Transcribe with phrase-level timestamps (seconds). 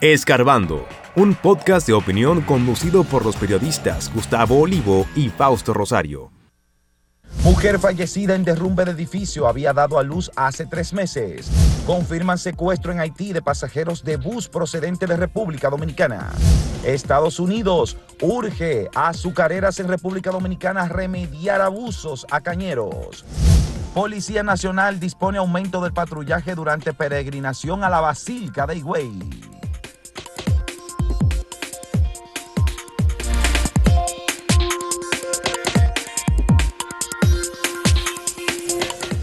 [0.00, 6.32] Escarbando, un podcast de opinión conducido por los periodistas Gustavo Olivo y Fausto Rosario.
[7.44, 11.50] Mujer fallecida en derrumbe de edificio había dado a luz hace tres meses.
[11.86, 16.30] Confirman secuestro en Haití de pasajeros de bus procedente de República Dominicana.
[16.82, 23.26] Estados Unidos urge a azucareras en República Dominicana remediar abusos a cañeros.
[23.92, 29.49] Policía Nacional dispone aumento del patrullaje durante peregrinación a la Basílica de Higüey.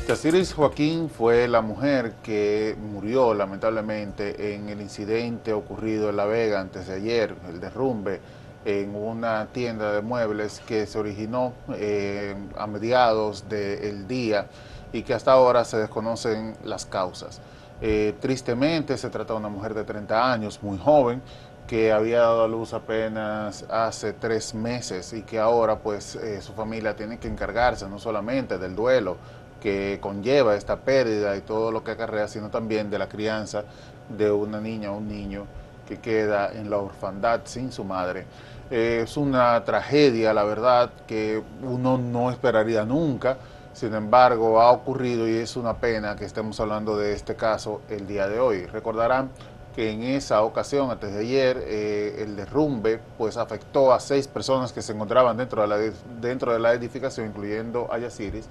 [0.07, 6.61] Yasiris Joaquín fue la mujer que murió lamentablemente en el incidente ocurrido en La Vega
[6.61, 8.21] antes de ayer, el derrumbe
[8.63, 14.47] en una tienda de muebles que se originó eh, a mediados del día
[14.93, 17.41] y que hasta ahora se desconocen las causas.
[17.81, 21.21] Eh, tristemente se trata de una mujer de 30 años, muy joven,
[21.67, 26.53] que había dado a luz apenas hace tres meses y que ahora pues eh, su
[26.53, 29.17] familia tiene que encargarse no solamente del duelo,
[29.61, 33.63] que conlleva esta pérdida y todo lo que acarrea, sino también de la crianza
[34.09, 35.45] de una niña o un niño
[35.87, 38.25] que queda en la orfandad sin su madre.
[38.69, 43.37] es una tragedia, la verdad, que uno no esperaría nunca,
[43.73, 48.05] sin embargo ha ocurrido y es una pena que estemos hablando de este caso el
[48.07, 48.65] día de hoy.
[48.65, 49.29] Recordarán
[49.77, 54.73] que en esa ocasión, antes de ayer, eh, el derrumbe pues afectó a seis personas
[54.73, 55.77] que se encontraban dentro de la,
[56.19, 58.49] dentro de la edificación, incluyendo a Yasiris,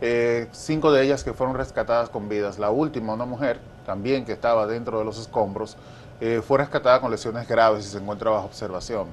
[0.00, 2.58] eh, cinco de ellas que fueron rescatadas con vidas.
[2.58, 5.76] La última, una mujer, también que estaba dentro de los escombros,
[6.20, 9.08] eh, fue rescatada con lesiones graves y se encuentra bajo observación.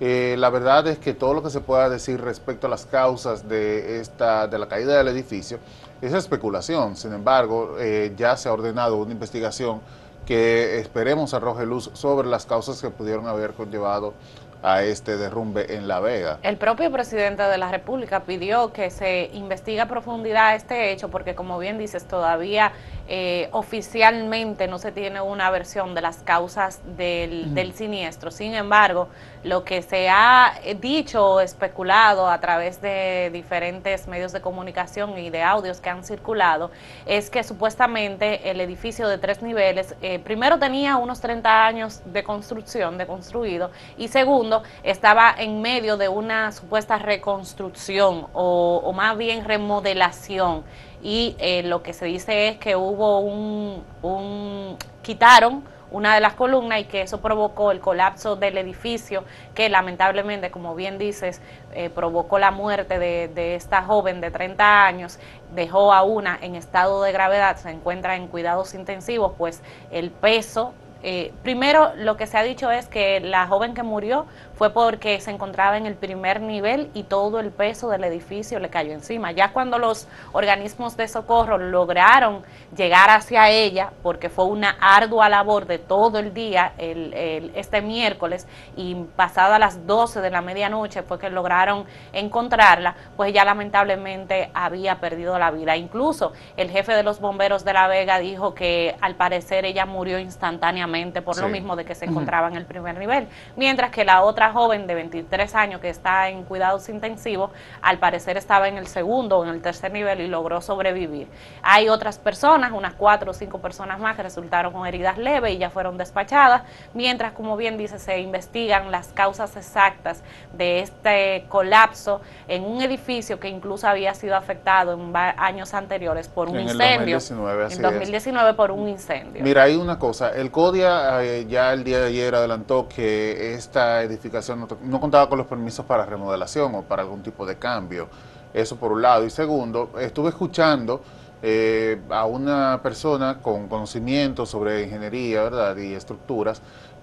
[0.00, 3.48] Eh, la verdad es que todo lo que se pueda decir respecto a las causas
[3.48, 5.58] de, esta, de la caída del edificio
[6.00, 6.96] es especulación.
[6.96, 7.76] Sin embargo,
[8.16, 9.82] ya se ha ordenado una investigación
[10.24, 14.14] que esperemos arroje luz sobre las causas que pudieron haber conllevado
[14.62, 16.38] a este derrumbe en La Vega.
[16.42, 21.34] El propio presidente de la República pidió que se investigue a profundidad este hecho porque,
[21.34, 22.72] como bien dices, todavía
[23.12, 28.30] eh, oficialmente no se tiene una versión de las causas del, del, siniestro.
[28.30, 29.08] Sin embargo,
[29.42, 35.28] lo que se ha dicho o especulado a través de diferentes medios de comunicación y
[35.28, 36.70] de audios que han circulado
[37.04, 42.22] es que supuestamente el edificio de tres niveles, eh, primero tenía unos 30 años de
[42.22, 49.18] construcción, de construido, y segundo, estaba en medio de una supuesta reconstrucción o, o más
[49.18, 50.62] bien remodelación
[51.02, 56.34] y eh, lo que se dice es que hubo un, un, quitaron una de las
[56.34, 59.24] columnas y que eso provocó el colapso del edificio
[59.54, 61.40] que lamentablemente, como bien dices,
[61.72, 65.18] eh, provocó la muerte de, esta joven de 30 años,
[65.54, 70.72] dejó a una en estado de gravedad, se encuentra en cuidados intensivos, pues el peso
[71.02, 75.18] eh, primero, lo que se ha dicho es que la joven que murió fue porque
[75.20, 79.32] se encontraba en el primer nivel y todo el peso del edificio le cayó encima.
[79.32, 82.42] Ya cuando los organismos de socorro lograron
[82.76, 88.46] llegar hacia ella, porque fue una ardua labor de todo el día, este miércoles,
[88.76, 95.00] y pasada las 12 de la medianoche fue que lograron encontrarla, pues ya lamentablemente había
[95.00, 95.78] perdido la vida.
[95.78, 100.18] Incluso el jefe de los bomberos de La Vega dijo que al parecer ella murió
[100.18, 100.89] instantáneamente
[101.22, 103.28] por lo mismo de que se encontraba en el primer nivel.
[103.56, 107.50] Mientras que la otra joven de 23 años que está en cuidados intensivos,
[107.82, 111.28] al parecer estaba en el segundo o en el tercer nivel y logró sobrevivir.
[111.62, 115.58] Hay otras personas, unas cuatro o cinco personas más que resultaron con heridas leves y
[115.58, 116.62] ya fueron despachadas,
[116.94, 120.22] mientras, como bien dice, se investigan las causas exactas
[120.52, 126.48] de este colapso en un edificio que incluso había sido afectado en años anteriores por
[126.48, 127.18] un incendio.
[127.18, 129.42] en 2019 por un incendio.
[129.42, 134.02] Mira, hay una cosa, el código eh, ya el día de ayer adelantó que esta
[134.02, 138.08] edificación no, contaba con los permisos para remodelación o para algún tipo de cambio.
[138.52, 139.24] Eso por un lado.
[139.24, 141.02] Y segundo, estuve escuchando
[141.42, 145.76] eh, a una persona con conocimiento sobre ingeniería ¿verdad?
[145.76, 146.60] y estructuras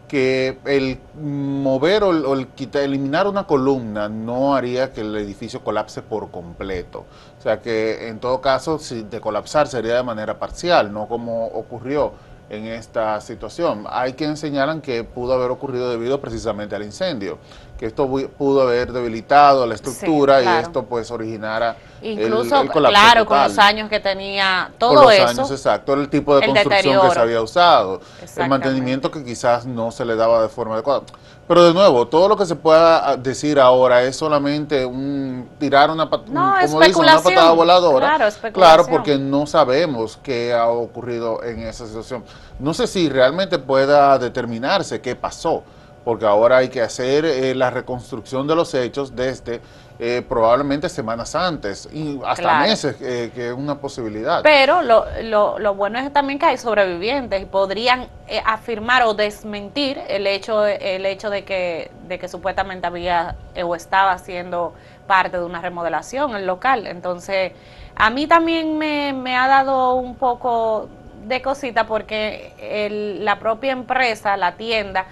[0.07, 6.31] que el mover o, el eliminar una columna no haría que el edificio colapse por
[6.31, 7.05] completo.
[7.37, 11.47] O sea que en todo caso, si de colapsar sería de manera parcial, no como
[11.47, 12.13] ocurrió
[12.49, 13.85] en esta situación.
[13.89, 17.37] Hay quienes señalan que pudo haber ocurrido debido precisamente al incendio,
[17.77, 23.57] que esto pudo haber debilitado la estructura y esto pues originara Incluso, claro, con los
[23.57, 27.41] años que tenía todo con los años, exacto, el tipo de construcción que se había
[27.41, 28.01] usado,
[28.35, 31.01] el mantenimiento que quizás no se le daba de forma adecuada.
[31.47, 36.09] Pero de nuevo, todo lo que se pueda decir ahora es solamente un tirar una,
[36.09, 38.17] como una patada voladora.
[38.17, 42.25] Claro, claro, porque no sabemos qué ha ocurrido en esa situación.
[42.59, 45.63] No sé si realmente pueda determinarse qué pasó,
[46.03, 49.61] porque ahora hay que hacer eh, la reconstrucción de los hechos desde
[49.99, 54.43] eh, probablemente semanas antes y hasta meses, eh, que es una posibilidad.
[54.43, 59.15] Pero lo, lo, lo, bueno es también que hay sobrevivientes y podrían eh, afirmar o
[59.15, 64.73] desmentir el hecho, el hecho de, que, de que supuestamente había o estaba haciendo
[65.07, 66.85] parte de una remodelación el local.
[66.85, 67.53] Entonces,
[67.95, 70.89] a mí también me, me ha dado un poco
[71.27, 75.05] de cosita porque el, la propia empresa, la tienda,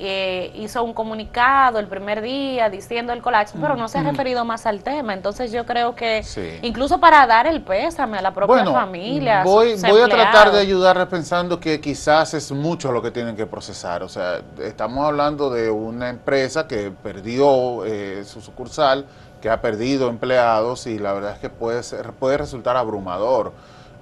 [0.00, 4.44] eh, hizo un comunicado el primer día diciendo el colapso, pero no se ha referido
[4.44, 5.12] más al tema.
[5.12, 6.22] Entonces yo creo que
[6.62, 9.42] incluso para dar el pésame a la propia familia.
[9.42, 13.46] Voy, voy a tratar de ayudar pensando que quizás es mucho lo que tienen que
[13.46, 14.02] procesar.
[14.02, 19.06] O sea, estamos hablando de una empresa que perdió eh, su sucursal,
[19.40, 23.52] que ha perdido empleados y la verdad es que puede, ser, puede resultar abrumador.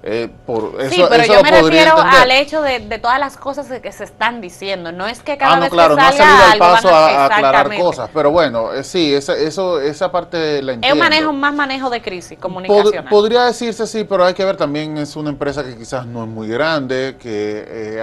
[0.09, 3.91] Eh, por eso, sí, pero yo me refiero al hecho de, todas las cosas que
[3.91, 4.93] se están diciendo.
[4.93, 7.25] No es que cada ah, no, vez claro, que salga no ha salido paso a,
[7.25, 8.09] aclarar cosas.
[8.13, 10.87] Pero bueno, eh, sí, esa, eso, esa parte la entiendo.
[10.87, 13.09] Es un manejo, más manejo de crisis comunicacional.
[13.09, 16.29] podría decirse sí, pero hay que ver también, es una empresa que quizás no es
[16.29, 18.01] muy grande, que eh,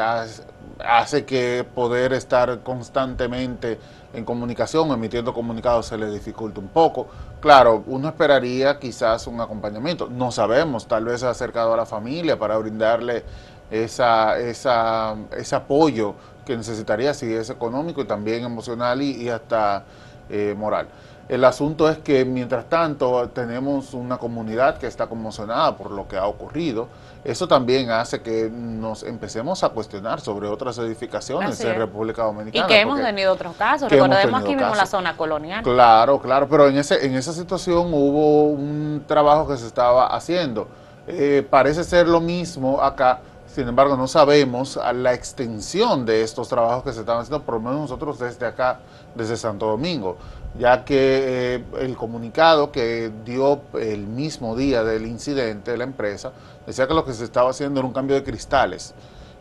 [0.84, 3.78] hace que poder estar constantemente
[4.12, 7.08] en comunicación, emitiendo comunicados, se le dificulta un poco.
[7.44, 10.08] Claro, uno esperaría quizás un acompañamiento.
[10.08, 13.22] No sabemos, tal vez acercado a la familia para brindarle
[13.70, 16.14] esa, esa, ese apoyo
[16.46, 19.84] que necesitaría, si es económico y también emocional y, hasta
[20.30, 20.86] eh, moral.
[21.28, 26.16] El asunto es que mientras tanto tenemos una comunidad que está conmocionada por lo que
[26.16, 26.88] ha ocurrido.
[27.24, 32.66] Eso también hace que nos empecemos a cuestionar sobre otras edificaciones en República Dominicana.
[32.66, 33.90] Y que hemos tenido otros casos.
[33.90, 35.62] Recordemos aquí mismo la zona colonial.
[35.62, 40.68] Claro, claro, pero en, ese, en esa situación hubo un trabajo que se estaba haciendo.
[41.06, 43.20] Eh, parece ser lo mismo acá.
[43.46, 47.60] Sin embargo, no sabemos la extensión de estos trabajos que se estaban haciendo, por lo
[47.60, 48.80] menos nosotros desde acá,
[49.14, 50.18] desde Santo Domingo
[50.58, 56.32] ya que eh, el comunicado que dio el mismo día del incidente de la empresa
[56.66, 58.94] decía que lo que se estaba haciendo era un cambio de cristales.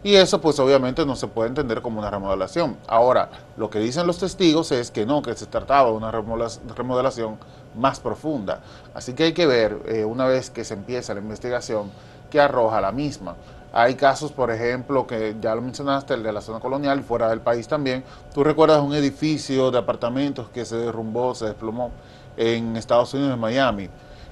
[0.04, 2.78] Y eso pues obviamente no se puede entender como una remodelación.
[2.88, 7.38] Ahora, lo que dicen los testigos es que no, que se trataba de una remodelación
[7.76, 8.60] más profunda.
[8.94, 11.90] Así que hay que ver, eh, una vez que se empieza la investigación,
[12.30, 13.36] qué arroja la misma.
[13.76, 17.42] Hay casos, por ejemplo, que ya lo mencionaste, el de la zona colonial, fuera del
[17.42, 18.04] país también.
[18.32, 21.90] Tú recuerdas un edificio de apartamentos que se derrumbó, se desplomó
[22.38, 23.90] en Estados Unidos, en Miami,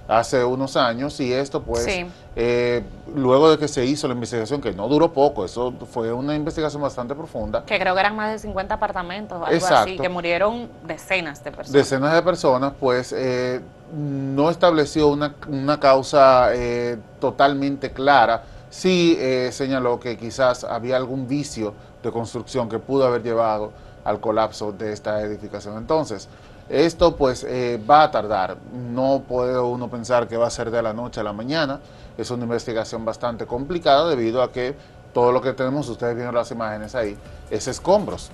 [0.07, 1.87] hace unos años, y esto pues,
[2.35, 2.83] eh,
[3.15, 6.79] luego de que se hizo la investigación, que no duró poco, eso fue una investigación
[6.79, 7.65] bastante profunda.
[7.65, 11.71] Que creo que eran más de 50 apartamentos, algo así, que murieron decenas de personas.
[11.71, 13.59] Decenas de personas, pues eh,
[13.91, 21.75] no estableció una, causa eh, totalmente clara sí eh, señaló que quizás había algún vicio
[22.01, 23.71] de construcción que pudo haber llevado
[24.03, 25.77] al colapso de esta edificación.
[25.77, 26.27] Entonces,
[26.69, 30.81] esto pues eh, va a tardar, no puede uno pensar que va a ser de
[30.81, 31.81] la noche a la mañana,
[32.17, 34.75] es una investigación bastante complicada debido a que
[35.13, 37.17] todo lo que tenemos, ustedes vieron las imágenes ahí,
[37.49, 38.31] es escombros.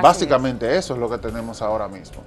[0.00, 2.22] Básicamente eso es lo que tenemos ahora mismo.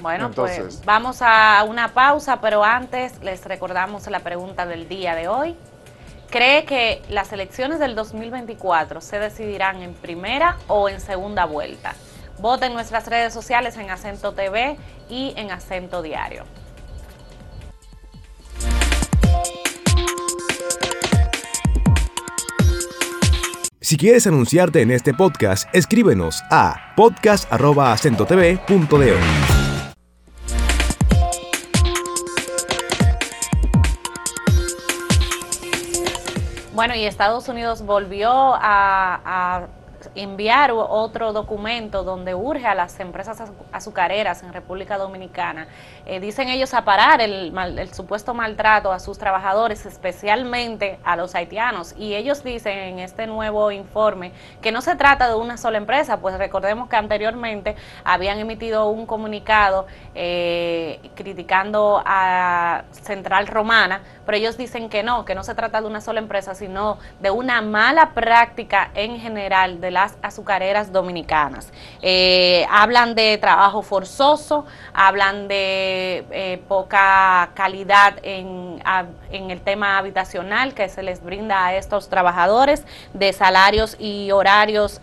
[0.00, 5.28] Bueno, pues vamos a una pausa, pero antes les recordamos la pregunta del día de
[5.28, 5.56] hoy
[6.32, 11.94] cree que las elecciones del 2024 se decidirán en primera o en segunda vuelta.
[12.40, 14.76] Vote en nuestras redes sociales en Acento TV
[15.08, 16.42] y en Acento Diario.
[23.80, 29.61] Si quieres anunciarte en este podcast, escríbenos a podcast.acentotv.de.
[36.74, 39.66] Bueno, y Estados Unidos volvió a,
[40.14, 43.42] enviar otro documento donde urge a las empresas
[43.72, 45.68] azucareras en República Dominicana,
[46.06, 51.34] eh, dicen ellos, a parar el, el, supuesto maltrato a sus trabajadores, especialmente a los
[51.34, 51.94] haitianos.
[51.96, 56.20] Y ellos dicen en este nuevo informe que no se trata de una sola empresa,
[56.20, 64.56] pues recordemos que anteriormente habían emitido un comunicado eh, criticando a Central Romana, pero ellos
[64.56, 68.12] dicen que no, que no se trata de una sola empresa, sino de una mala
[68.14, 71.72] práctica en general de las azucareras dominicanas.
[72.00, 78.82] Eh, hablan de trabajo forzoso, hablan de eh, poca calidad en,
[79.30, 85.00] en el tema habitacional que se les brinda a estos trabajadores, de salarios y horarios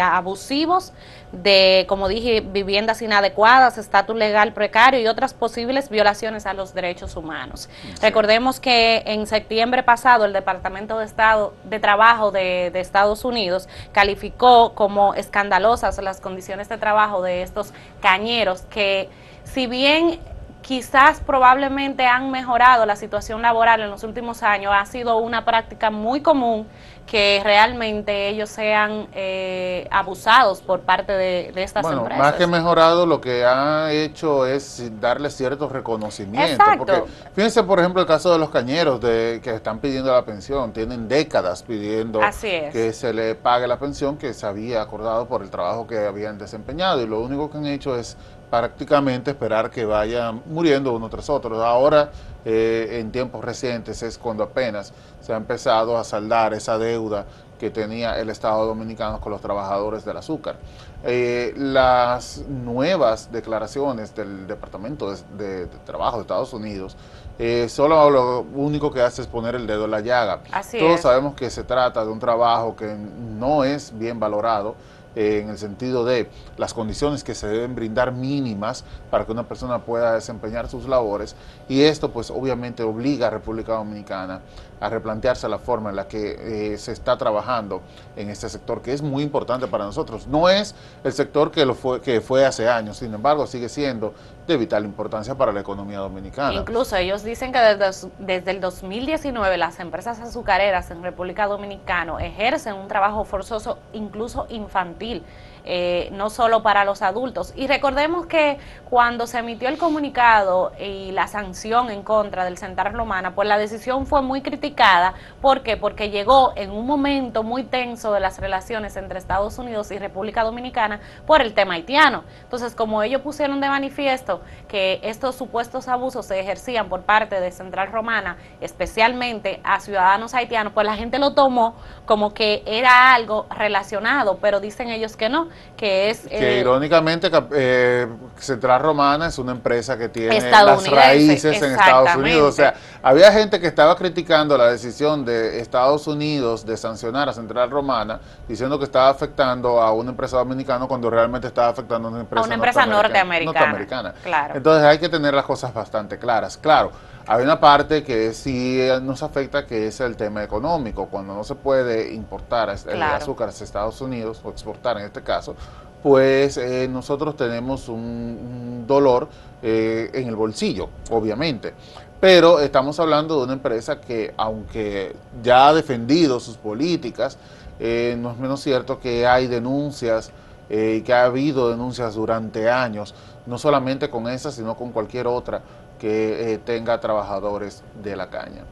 [0.00, 0.92] abusivos
[1.32, 7.16] de, como dije, viviendas inadecuadas, estatus legal precario y otras posibles violaciones a los derechos
[7.16, 7.68] humanos.
[8.00, 13.68] Recordemos que en septiembre pasado el Departamento de Estado de Trabajo de, de Estados Unidos
[13.92, 19.08] calificó como escandalosas las condiciones de trabajo de estos cañeros que
[19.44, 20.20] si bien
[20.62, 25.90] quizás probablemente han mejorado la situación laboral en los últimos años, ha sido una práctica
[25.90, 26.66] muy común
[27.10, 33.18] que realmente ellos sean eh, abusados por parte de, estas bueno, Más que mejorado, lo
[33.20, 36.58] que ha hecho es darle ciertos reconocimientos.
[36.76, 40.72] Porque fíjense, por ejemplo, el caso de los cañeros de, que están pidiendo la pensión,
[40.72, 45.48] tienen décadas pidiendo que se le pague la pensión que se había acordado por el
[45.48, 48.18] trabajo que habían desempeñado y lo único que han hecho es
[48.50, 51.62] prácticamente esperar que vayan muriendo uno tras otro.
[51.64, 52.10] Ahora,
[52.44, 57.26] eh, en tiempos recientes, es cuando apenas se ha empezado a saldar esa deuda
[57.58, 60.56] que tenía el Estado Dominicano con los trabajadores del azúcar.
[61.04, 66.96] Eh, las nuevas declaraciones del Departamento de, Trabajo de Estados Unidos
[67.38, 70.40] eh, solo lo único que hace es poner el dedo en la llaga.
[70.76, 74.74] Todos sabemos que se trata de un trabajo que no es bien valorado
[75.14, 79.80] en el sentido de las condiciones que se deben brindar mínimas para que una persona
[79.84, 81.34] pueda desempeñar sus labores.
[81.68, 84.40] Y esto pues obviamente obliga a República Dominicana
[84.80, 87.82] a replantearse la forma en la que eh, se está trabajando
[88.16, 90.26] en este sector, que es muy importante para nosotros.
[90.26, 94.14] No es el sector que, lo fue, que fue hace años, sin embargo, sigue siendo
[94.46, 96.54] de vital importancia para la economía dominicana.
[96.54, 102.74] Incluso ellos dicen que desde, desde el 2019 las empresas azucareras en República Dominicana ejercen
[102.74, 105.22] un trabajo forzoso, incluso infantil.
[105.70, 107.52] Eh, no solo para los adultos.
[107.54, 108.56] Y recordemos que
[108.88, 113.58] cuando se emitió el comunicado y la sanción en contra del Central Romana, pues la
[113.58, 115.12] decisión fue muy criticada.
[115.42, 115.76] ¿Por qué?
[115.76, 120.42] Porque llegó en un momento muy tenso de las relaciones entre Estados Unidos y República
[120.42, 122.24] Dominicana por el tema haitiano.
[122.44, 127.52] Entonces, como ellos pusieron de manifiesto que estos supuestos abusos se ejercían por parte de
[127.52, 131.74] Central Romana, especialmente a ciudadanos haitianos, pues la gente lo tomó
[132.06, 136.20] como que era algo relacionado, pero dicen ellos que no, que es...
[136.26, 142.16] Que eh, irónicamente eh, Central Romana es una empresa que tiene las raíces en Estados
[142.16, 142.48] Unidos.
[142.48, 147.32] O sea, había gente que estaba criticando la decisión de Estados Unidos de sancionar a
[147.32, 152.10] Central Romana, diciendo que estaba afectando a una empresa dominicana cuando realmente estaba afectando a
[152.10, 154.14] una empresa, a una empresa norteamericana.
[154.22, 154.54] Claro.
[154.56, 156.56] Entonces hay que tener las cosas bastante claras.
[156.56, 156.90] Claro,
[157.28, 161.08] hay una parte que sí nos afecta, que es el tema económico.
[161.08, 165.54] Cuando no se puede importar el azúcar a Estados Unidos, o exportar en este caso,
[166.02, 169.28] pues eh, nosotros tenemos un, dolor
[169.62, 171.74] eh, en el bolsillo, obviamente.
[172.18, 177.36] Pero estamos hablando de una empresa que, aunque ya ha defendido sus políticas,
[177.78, 180.32] eh, no es menos cierto que hay denuncias
[180.70, 183.14] y que ha habido denuncias durante años,
[183.48, 185.62] no solamente con esa, sino con cualquier otra
[185.98, 188.62] que eh, tenga trabajadores de la caña.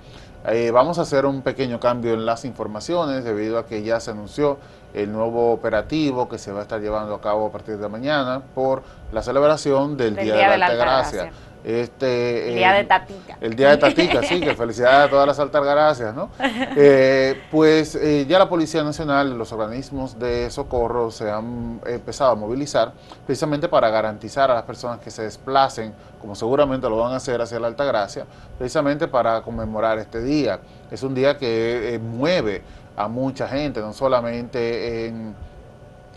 [0.48, 4.12] Eh, vamos a hacer un pequeño cambio en las informaciones debido a que ya se
[4.12, 4.58] anunció
[4.94, 8.42] el nuevo operativo que se va a estar llevando a cabo a partir de mañana
[8.54, 11.32] por la celebración del, Día, de la Altagracia.
[11.66, 13.38] Este, el día de Tatica.
[13.40, 16.30] El día de Tatica, sí, que felicidades a todas las altas gracias, ¿no?
[16.40, 22.34] Eh, pues eh, ya la Policía Nacional, los organismos de socorro se han empezado a
[22.36, 22.92] movilizar
[23.26, 27.40] precisamente para garantizar a las personas que se desplacen, como seguramente lo van a hacer
[27.40, 30.60] hacia la Altagracia, precisamente para conmemorar este día.
[30.88, 32.62] Es un día que eh, mueve
[32.96, 35.12] a mucha gente, no solamente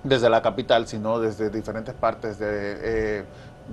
[0.04, 3.26] desde la capital, sino desde diferentes partes de,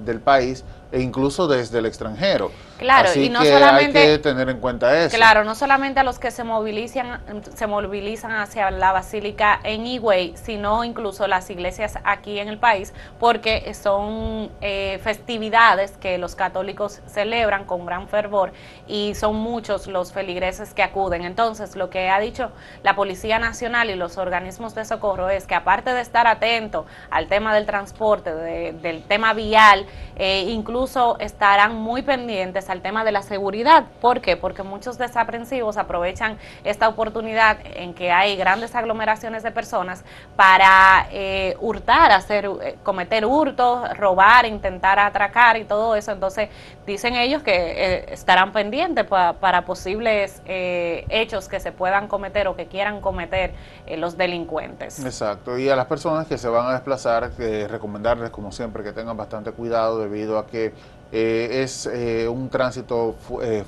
[0.04, 2.50] del país e incluso desde el extranjero.
[2.78, 5.16] Claro, y no solamente hay que tener en cuenta eso.
[5.16, 7.22] Claro, no solamente a los que se movilizan
[7.54, 12.92] se movilizan hacia la basílica en Higüey, sino incluso las iglesias aquí en el país,
[13.18, 18.52] porque son eh, festividades que los católicos celebran con gran fervor
[18.86, 21.24] y son muchos los feligreses que acuden.
[21.24, 22.50] Entonces, lo que ha dicho
[22.82, 27.26] la Policía Nacional y los organismos de socorro es que aparte de estar atento al
[27.26, 33.10] tema del transporte, del tema vial, eh, incluso incluso estarán muy pendientes al tema de
[33.10, 33.86] la seguridad.
[34.02, 34.36] ¿Por qué?
[34.36, 40.04] Porque muchos desaprensivos aprovechan esta oportunidad en que hay grandes aglomeraciones de personas
[40.36, 46.12] para eh, hurtar, hacer, eh, cometer hurtos, robar, intentar atracar y todo eso.
[46.12, 46.50] Entonces,
[46.86, 52.66] dicen ellos que eh, estarán pendientes para posibles hechos que se puedan cometer o que
[52.66, 53.54] quieran cometer
[53.96, 55.02] los delincuentes.
[55.02, 55.56] Exacto.
[55.58, 59.52] Y a las personas que se van a desplazar, recomendarles, como siempre, que tengan bastante
[59.52, 60.65] cuidado debido a que
[61.12, 61.88] es
[62.28, 63.14] un tránsito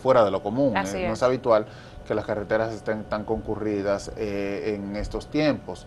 [0.02, 0.74] fuera de lo común.
[0.74, 1.66] no es habitual
[2.06, 5.86] que las carreteras estén tan concurridas en estos tiempos.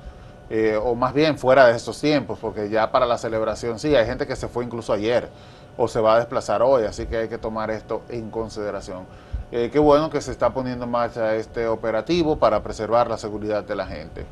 [0.53, 4.06] Eh, o más bien fuera de estos tiempos, porque ya para la celebración sí, hay
[4.06, 5.30] gente que se fue incluso ayer
[5.77, 9.06] o se va a desplazar hoy, así que hay que tomar esto en consideración.
[9.53, 13.63] Eh, qué bueno que se está poniendo en marcha este operativo para preservar la seguridad
[13.63, 14.25] de la gente.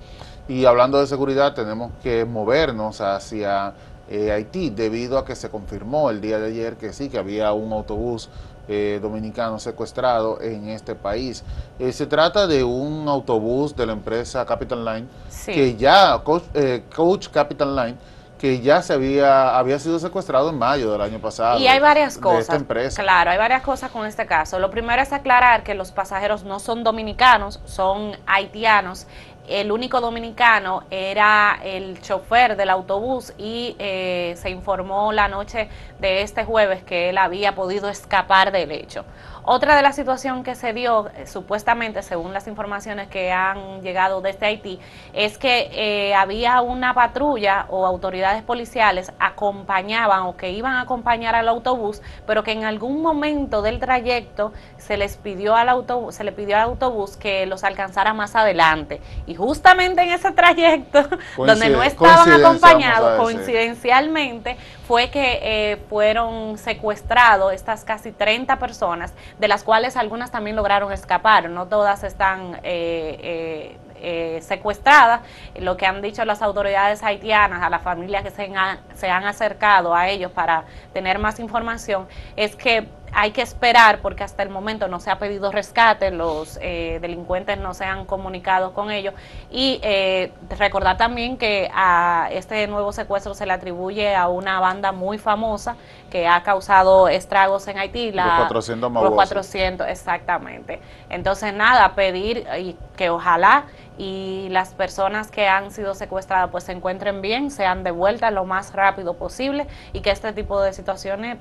[0.50, 3.74] Y hablando de seguridad, tenemos que movernos hacia
[4.10, 7.54] eh, Haití, debido a que se confirmó el día de ayer que sí, que había
[7.54, 8.30] un autobús
[8.72, 11.44] eh, dominicano secuestrado en este país.
[11.80, 15.08] Eh, se trata de un autobús de la empresa Capital Line,
[15.44, 16.22] que ya,
[16.54, 17.98] eh, Coach, Capital Line,
[18.38, 21.60] que ya se había, había sido secuestrado en mayo del año pasado.
[21.60, 22.64] Y hay varias cosas.
[22.96, 24.60] Claro, hay varias cosas con este caso.
[24.60, 29.08] Lo primero es aclarar que los pasajeros no son dominicanos, son haitianos
[29.50, 36.22] el único dominicano era el chofer del autobús y eh, se informó la noche de
[36.22, 39.06] este jueves que él había podido escapar del hecho.
[39.44, 44.22] Otra de las situaciones que se dio, eh, supuestamente, según las informaciones que han llegado
[44.22, 44.80] desde Haití,
[45.14, 51.36] es que eh, había una patrulla o autoridades policiales acompañaban o que iban a acompañar
[51.36, 56.24] al autobús, pero que en algún momento del trayecto se les pidió al autobús, se
[56.24, 59.02] le pidió al autobús que los alcanzara más adelante.
[59.26, 64.58] Y justamente en ese trayecto, donde no estaban acompañados, coincidencialmente,
[64.90, 70.92] fue que eh, fueron secuestrados estas casi 30 personas, de las cuales algunas también lograron
[70.92, 75.22] escapar, no todas están eh, eh, secuestradas.
[75.60, 78.50] Lo que han dicho las autoridades haitianas, a las familias que se
[78.96, 84.24] se han acercado a ellos para tener más información, es que hay que esperar porque
[84.24, 88.74] hasta el momento no se ha pedido rescate, los eh, delincuentes no se han comunicado
[88.74, 89.14] con ellos
[89.52, 94.92] y eh, recordar también que a este nuevo secuestro se le atribuye a una banda
[94.92, 95.76] muy famosa
[96.10, 98.12] que ha causado estragos en Haití.
[98.12, 100.80] La, los 400 Los 400, exactamente.
[101.10, 103.66] Entonces nada, pedir y que ojalá
[103.98, 108.74] y las personas que han sido secuestradas pues se encuentren bien, sean devueltas lo más
[108.74, 111.38] rápido posible y que este tipo de situaciones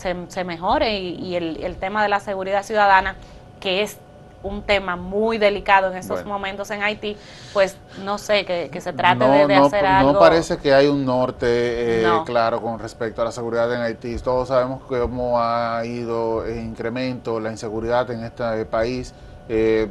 [0.00, 3.16] se, mejore y, el, tema de la seguridad ciudadana,
[3.60, 3.98] que es
[4.42, 7.14] un tema muy delicado en estos momentos en Haití,
[7.52, 10.14] pues no sé, que, se trate de, hacer algo.
[10.14, 14.16] No parece que hay un norte eh, claro con respecto a la seguridad en Haití.
[14.16, 19.12] Todos sabemos cómo ha ido en incremento la inseguridad en este país,
[19.50, 19.88] eh,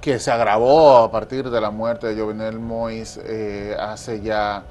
[0.00, 4.62] que se agravó a partir de la muerte de Jovenel Mois eh, hace ya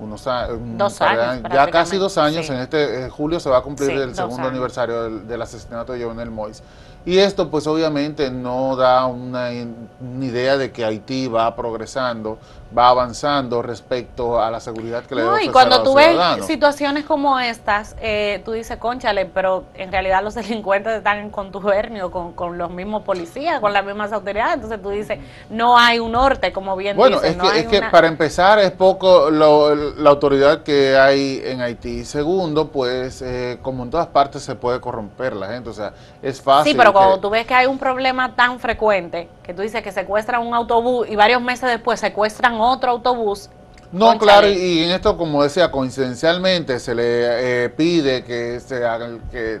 [0.00, 4.14] unos dos años, ya casi dos años, en este julio se va a cumplir el
[4.14, 6.62] segundo aniversario del, del, asesinato de Jovenel Mois.
[7.06, 12.36] Y esto pues obviamente no da una, idea de que Haití va progresando,
[12.76, 17.38] va avanzando respecto a la seguridad que le no, y cuando tú ves situaciones como
[17.38, 22.58] estas, eh, tú dices, conchale, pero en realidad los delincuentes están en contubernio con, con
[22.58, 26.76] los mismos policías, con las mismas autoridades, entonces tú dices, no hay un norte, como
[26.76, 32.04] bien bueno, es, que, para empezar es poco la autoridad que hay en Haití.
[32.04, 36.40] Segundo, pues eh, como en todas partes se puede corromper la gente, o sea, es
[36.40, 36.72] fácil.
[36.72, 39.92] Sí, pero cuando tú ves que hay un problema tan frecuente, que tú dices que
[39.92, 43.50] secuestran un autobús y varios meses después secuestran otro autobús.
[43.92, 49.18] No, claro, y en esto, como decía, coincidencialmente se le eh, pide que se haga
[49.30, 49.60] que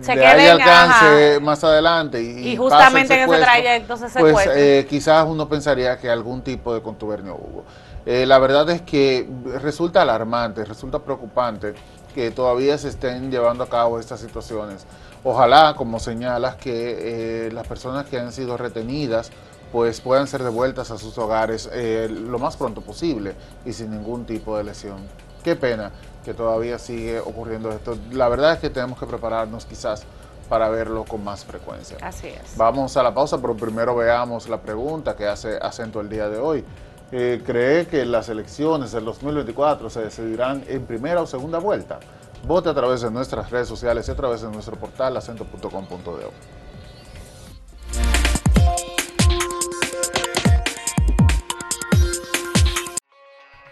[0.00, 5.98] se alcance más adelante y, justamente en ese trayecto se pues eh, quizás uno pensaría
[5.98, 7.64] que algún tipo de contubernio hubo.
[8.06, 9.28] Eh, la verdad es que
[9.60, 11.74] resulta alarmante, resulta preocupante
[12.14, 14.86] que todavía se estén llevando a cabo estas situaciones.
[15.22, 19.30] Ojalá, como señalas, que eh, las personas que han sido retenidas
[19.72, 24.24] pues puedan ser devueltas a sus hogares eh, lo más pronto posible y sin ningún
[24.24, 24.98] tipo de lesión.
[25.42, 25.90] Qué pena
[26.24, 27.96] que todavía sigue ocurriendo esto.
[28.12, 30.04] La verdad es que tenemos que prepararnos quizás
[30.48, 31.96] para verlo con más frecuencia.
[32.02, 32.56] Así es.
[32.56, 36.38] Vamos a la pausa, pero primero veamos la pregunta que hace acento el día de
[36.38, 36.64] hoy.
[37.12, 42.00] Eh, ¿Cree que las elecciones del 2024 se decidirán en primera o segunda vuelta?
[42.46, 46.30] Vote a través de nuestras redes sociales y a través de nuestro portal acento.com.de.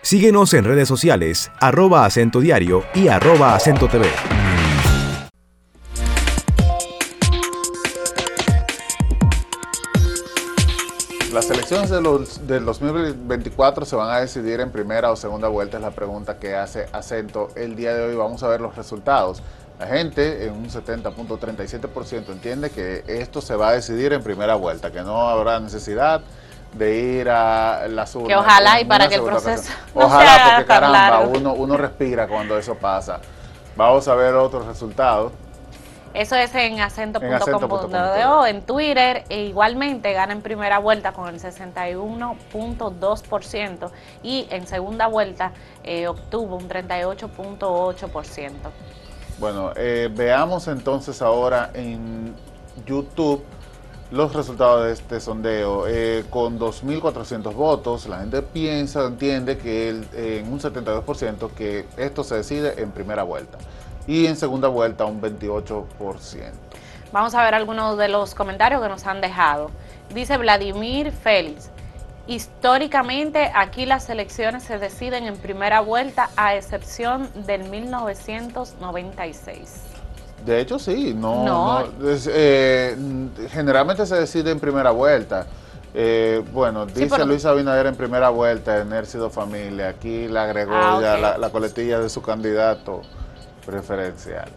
[0.09, 4.07] Síguenos en redes sociales, arroba acento diario y arroba acento TV.
[11.31, 15.77] Las elecciones de los, del 2024 se van a decidir en primera o segunda vuelta,
[15.77, 17.51] es la pregunta que hace acento.
[17.55, 19.43] El día de hoy vamos a ver los resultados.
[19.79, 24.91] La gente en un 70.37% entiende que esto se va a decidir en primera vuelta,
[24.91, 26.23] que no habrá necesidad
[26.73, 28.29] de ir a las urnas.
[28.29, 32.59] Que ojalá y para que el proceso no ojalá, porque caramba, uno, uno respira cuando
[32.59, 33.21] eso pasa.
[33.77, 35.33] Vamos a ver otros resultados.
[36.15, 43.91] Eso es en acento.com.do, en Twitter, e igualmente gana en primera vuelta con el 61.2%
[44.23, 45.53] y en segunda vuelta
[45.85, 48.53] eh, obtuvo un 38.8%.
[49.39, 52.35] Bueno, eh, veamos entonces ahora en
[52.87, 53.45] YouTube
[54.11, 55.87] los resultados de este sondeo.
[55.87, 62.37] Eh, con 2.400 votos, la gente piensa, entiende que en un 72% que esto se
[62.37, 63.59] decide en primera vuelta
[64.07, 65.85] y en segunda vuelta un 28%.
[67.13, 69.71] Vamos a ver algunos de los comentarios que nos han dejado.
[70.15, 71.71] Dice Vladimir Félix,
[72.27, 79.88] históricamente aquí las elecciones se deciden en primera vuelta a excepción del 1996.
[80.45, 82.97] De hecho, sí, no, eh,
[83.51, 85.47] generalmente se decide en primera vuelta.
[85.95, 89.89] Eh, bueno, dice Luis Abinader en primera vuelta, en sido familia.
[89.89, 93.03] Aquí le agregó ah, ya la, la coletilla de su candidato
[93.67, 94.49] preferencial.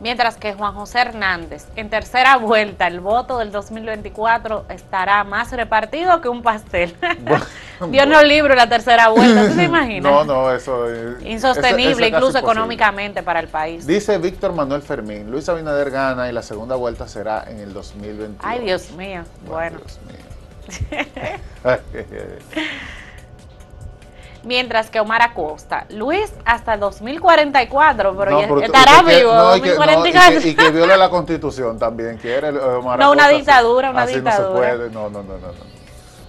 [0.00, 6.20] Mientras que Juan José Hernández, en tercera vuelta, el voto del 2024 estará más repartido
[6.20, 6.94] que un pastel.
[7.88, 10.10] Dios no libre la tercera vuelta, ¿tú te imaginas?
[10.10, 11.24] No, no, eso es...
[11.24, 13.86] Insostenible, incluso económicamente para el país.
[13.86, 18.36] Dice Víctor Manuel Fermín, Luis Abinader gana y la segunda vuelta será en el 2021.
[18.42, 19.78] Ay, Dios mío, bueno.
[19.78, 20.14] Dios mío.
[24.44, 25.86] mientras que Omar Acosta.
[25.90, 29.56] Luis hasta 2044, pero ya estará vivo.
[29.56, 29.60] y,
[30.54, 34.74] que, viole la constitución también, quiere Omar No, una dictadura, una dictadura.
[34.92, 35.73] No, no, no, no,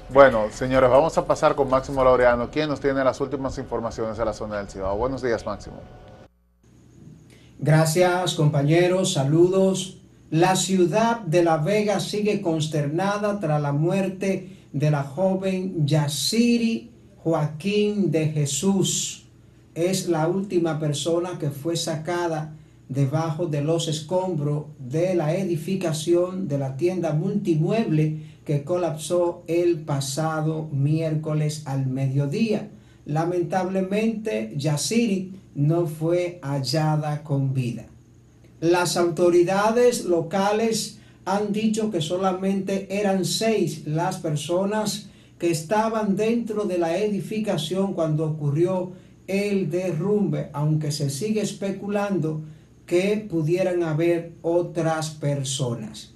[0.09, 4.25] Bueno, señores, vamos a pasar con Máximo Laureano, quien nos tiene las últimas informaciones de
[4.25, 4.97] la zona del Cibao.
[4.97, 5.77] Buenos días, Máximo.
[7.59, 9.13] Gracias, compañeros.
[9.13, 10.01] Saludos.
[10.29, 16.91] La ciudad de La Vega sigue consternada tras la muerte de la joven Yasiri
[17.23, 19.25] Joaquín de Jesús
[19.75, 22.55] es la última persona que fue sacada
[22.89, 30.69] debajo de los escombros de la edificación de la tienda multimueble que colapsó el pasado
[30.71, 32.69] miércoles al mediodía.
[33.05, 37.85] Lamentablemente, Yasiri no fue hallada con vida.
[38.59, 46.77] Las autoridades locales han dicho que solamente eran seis las personas que estaban dentro de
[46.77, 48.93] la edificación cuando ocurrió
[49.27, 52.43] el derrumbe, aunque se sigue especulando
[52.85, 56.13] que pudieran haber otras personas.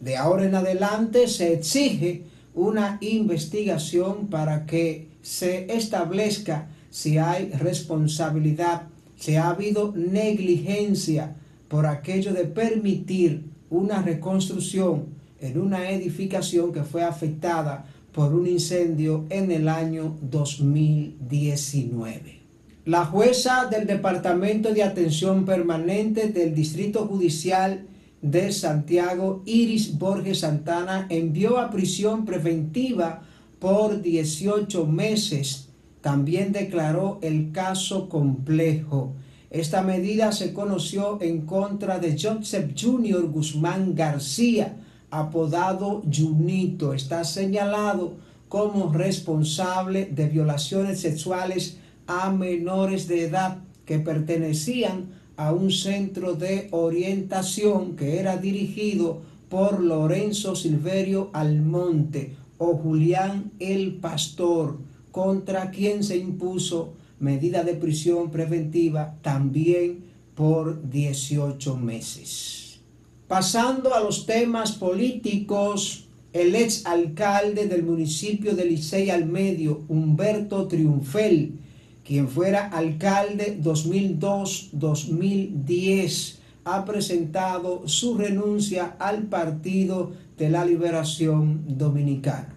[0.00, 8.88] De ahora en adelante se exige una investigación para que se establezca si hay responsabilidad,
[9.16, 11.36] si ha habido negligencia
[11.68, 15.06] por aquello de permitir una reconstrucción
[15.40, 22.41] en una edificación que fue afectada por un incendio en el año 2019.
[22.84, 27.86] La jueza del Departamento de Atención Permanente del Distrito Judicial
[28.22, 33.22] de Santiago, Iris Borges Santana, envió a prisión preventiva
[33.60, 35.68] por 18 meses.
[36.00, 39.14] También declaró el caso complejo.
[39.50, 44.74] Esta medida se conoció en contra de Joseph Junior Guzmán García,
[45.08, 48.16] apodado Junito, está señalado
[48.48, 56.68] como responsable de violaciones sexuales a menores de edad que pertenecían a un centro de
[56.70, 64.78] orientación que era dirigido por Lorenzo Silverio Almonte o Julián el Pastor,
[65.10, 72.80] contra quien se impuso medida de prisión preventiva también por 18 meses.
[73.28, 80.66] Pasando a los temas políticos, el ex alcalde del municipio de Licey al Medio, Humberto
[80.66, 81.58] Triunfel,
[82.04, 92.56] quien fuera alcalde 2002-2010, ha presentado su renuncia al Partido de la Liberación Dominicana.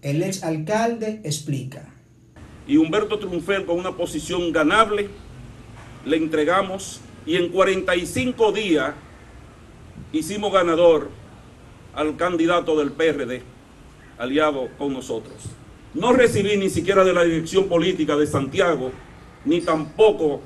[0.00, 1.92] El ex alcalde explica.
[2.66, 5.08] Y Humberto Triunfel con una posición ganable
[6.04, 8.94] le entregamos y en 45 días
[10.12, 11.10] hicimos ganador
[11.94, 13.42] al candidato del PRD,
[14.18, 15.34] aliado con nosotros.
[15.94, 18.90] No recibí ni siquiera de la dirección política de Santiago,
[19.44, 20.40] ni tampoco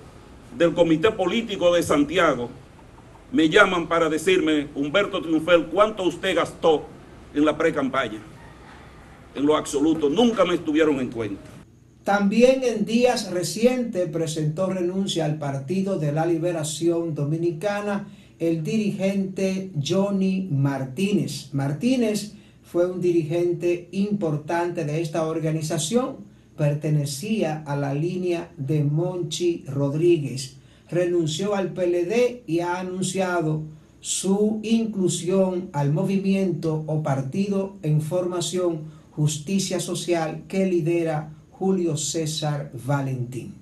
[0.57, 2.51] del comité político de Santiago,
[3.33, 6.87] me llaman para decirme, Humberto Triunfel, ¿cuánto usted gastó
[7.35, 8.21] en la pre-campaña?
[9.35, 11.43] En lo absoluto, nunca me estuvieron en cuenta.
[12.05, 20.49] También en días recientes presentó renuncia al Partido de la Liberación Dominicana el dirigente Johnny
[20.51, 21.53] Martínez.
[21.53, 22.35] Martínez
[22.71, 26.19] fue un dirigente importante de esta organización,
[26.57, 30.57] pertenecía a la línea de Monchi Rodríguez
[30.89, 33.63] renunció al PLD y ha anunciado
[34.01, 43.55] su inclusión al movimiento o partido en formación Justicia Social que lidera Julio César Valentín.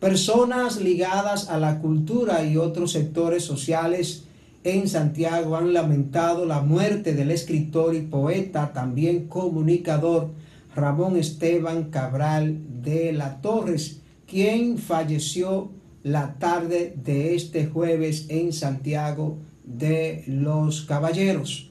[0.00, 4.24] Personas ligadas a la cultura y otros sectores sociales
[4.64, 10.30] en Santiago han lamentado la muerte del escritor y poeta, también comunicador,
[10.74, 15.70] Ramón Esteban Cabral de la Torres, quien falleció
[16.02, 21.70] la tarde de este jueves en Santiago de los Caballeros.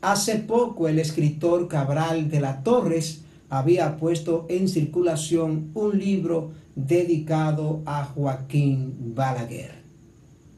[0.00, 7.82] Hace poco el escritor Cabral de la Torres había puesto en circulación un libro dedicado
[7.86, 9.81] a Joaquín Balaguer.